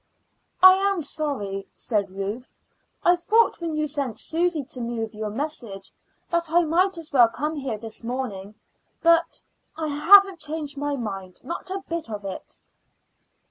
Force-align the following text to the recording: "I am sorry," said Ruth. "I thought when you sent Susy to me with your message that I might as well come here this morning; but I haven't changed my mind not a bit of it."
"I 0.63 0.73
am 0.77 1.03
sorry," 1.03 1.67
said 1.75 2.09
Ruth. 2.09 2.57
"I 3.03 3.15
thought 3.15 3.61
when 3.61 3.75
you 3.75 3.85
sent 3.85 4.17
Susy 4.17 4.63
to 4.63 4.81
me 4.81 4.99
with 4.99 5.13
your 5.13 5.29
message 5.29 5.91
that 6.31 6.49
I 6.51 6.63
might 6.63 6.97
as 6.97 7.13
well 7.13 7.27
come 7.27 7.55
here 7.55 7.77
this 7.77 8.03
morning; 8.03 8.55
but 9.03 9.39
I 9.77 9.89
haven't 9.89 10.39
changed 10.39 10.75
my 10.75 10.95
mind 10.95 11.41
not 11.43 11.69
a 11.69 11.83
bit 11.87 12.09
of 12.09 12.25
it." 12.25 12.57